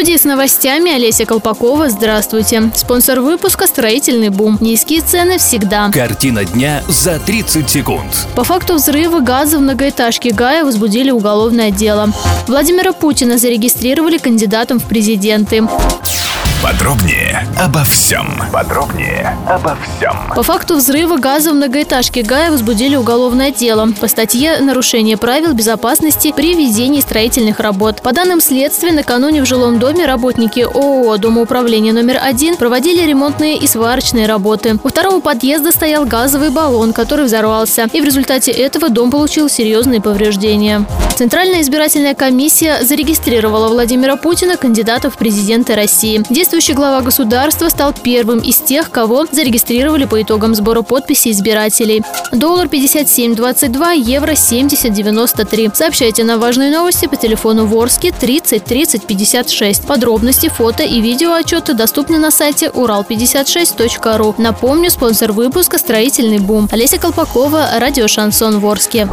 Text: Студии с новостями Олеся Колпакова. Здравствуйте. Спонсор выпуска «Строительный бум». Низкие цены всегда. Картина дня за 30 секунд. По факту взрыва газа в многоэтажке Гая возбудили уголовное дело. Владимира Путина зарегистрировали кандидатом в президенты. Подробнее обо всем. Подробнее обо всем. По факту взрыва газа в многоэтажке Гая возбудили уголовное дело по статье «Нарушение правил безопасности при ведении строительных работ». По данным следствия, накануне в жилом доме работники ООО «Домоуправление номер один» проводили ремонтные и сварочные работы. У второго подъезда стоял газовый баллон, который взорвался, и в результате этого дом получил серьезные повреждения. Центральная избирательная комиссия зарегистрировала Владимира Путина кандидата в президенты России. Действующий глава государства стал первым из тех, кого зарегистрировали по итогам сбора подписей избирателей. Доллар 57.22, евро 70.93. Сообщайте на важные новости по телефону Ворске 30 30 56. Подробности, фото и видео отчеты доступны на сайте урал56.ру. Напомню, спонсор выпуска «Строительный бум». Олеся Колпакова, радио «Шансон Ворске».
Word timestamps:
Студии 0.00 0.16
с 0.16 0.24
новостями 0.24 0.90
Олеся 0.90 1.26
Колпакова. 1.26 1.90
Здравствуйте. 1.90 2.72
Спонсор 2.74 3.20
выпуска 3.20 3.66
«Строительный 3.66 4.30
бум». 4.30 4.56
Низкие 4.58 5.02
цены 5.02 5.36
всегда. 5.36 5.90
Картина 5.90 6.46
дня 6.46 6.82
за 6.88 7.18
30 7.18 7.68
секунд. 7.68 8.26
По 8.34 8.42
факту 8.42 8.76
взрыва 8.76 9.20
газа 9.20 9.58
в 9.58 9.60
многоэтажке 9.60 10.30
Гая 10.30 10.64
возбудили 10.64 11.10
уголовное 11.10 11.70
дело. 11.70 12.08
Владимира 12.46 12.92
Путина 12.92 13.36
зарегистрировали 13.36 14.16
кандидатом 14.16 14.80
в 14.80 14.84
президенты. 14.84 15.68
Подробнее 16.62 17.48
обо 17.58 17.82
всем. 17.84 18.38
Подробнее 18.52 19.34
обо 19.48 19.78
всем. 19.82 20.12
По 20.36 20.42
факту 20.42 20.74
взрыва 20.76 21.16
газа 21.16 21.52
в 21.52 21.54
многоэтажке 21.54 22.22
Гая 22.22 22.50
возбудили 22.50 22.96
уголовное 22.96 23.50
дело 23.50 23.88
по 23.98 24.08
статье 24.08 24.58
«Нарушение 24.60 25.16
правил 25.16 25.54
безопасности 25.54 26.34
при 26.36 26.54
ведении 26.54 27.00
строительных 27.00 27.60
работ». 27.60 28.02
По 28.02 28.12
данным 28.12 28.42
следствия, 28.42 28.92
накануне 28.92 29.40
в 29.40 29.46
жилом 29.46 29.78
доме 29.78 30.04
работники 30.04 30.60
ООО 30.60 31.16
«Домоуправление 31.16 31.94
номер 31.94 32.18
один» 32.22 32.56
проводили 32.56 33.06
ремонтные 33.06 33.56
и 33.56 33.66
сварочные 33.66 34.26
работы. 34.26 34.78
У 34.84 34.88
второго 34.88 35.20
подъезда 35.20 35.72
стоял 35.72 36.04
газовый 36.04 36.50
баллон, 36.50 36.92
который 36.92 37.24
взорвался, 37.24 37.88
и 37.90 38.02
в 38.02 38.04
результате 38.04 38.50
этого 38.50 38.90
дом 38.90 39.10
получил 39.10 39.48
серьезные 39.48 40.02
повреждения. 40.02 40.84
Центральная 41.16 41.60
избирательная 41.60 42.14
комиссия 42.14 42.82
зарегистрировала 42.82 43.68
Владимира 43.68 44.16
Путина 44.16 44.56
кандидата 44.56 45.10
в 45.10 45.18
президенты 45.18 45.74
России. 45.74 46.22
Действующий 46.50 46.74
глава 46.74 47.00
государства 47.00 47.68
стал 47.68 47.92
первым 47.92 48.40
из 48.40 48.56
тех, 48.56 48.90
кого 48.90 49.24
зарегистрировали 49.30 50.04
по 50.04 50.20
итогам 50.20 50.56
сбора 50.56 50.82
подписей 50.82 51.30
избирателей. 51.30 52.02
Доллар 52.32 52.66
57.22, 52.66 53.96
евро 53.96 54.32
70.93. 54.32 55.72
Сообщайте 55.72 56.24
на 56.24 56.38
важные 56.38 56.72
новости 56.72 57.06
по 57.06 57.14
телефону 57.14 57.66
Ворске 57.66 58.10
30 58.10 58.64
30 58.64 59.06
56. 59.06 59.86
Подробности, 59.86 60.48
фото 60.48 60.82
и 60.82 61.00
видео 61.00 61.34
отчеты 61.34 61.74
доступны 61.74 62.18
на 62.18 62.32
сайте 62.32 62.66
урал56.ру. 62.66 64.34
Напомню, 64.36 64.90
спонсор 64.90 65.30
выпуска 65.30 65.78
«Строительный 65.78 66.40
бум». 66.40 66.68
Олеся 66.72 66.98
Колпакова, 66.98 67.68
радио 67.78 68.08
«Шансон 68.08 68.58
Ворске». 68.58 69.08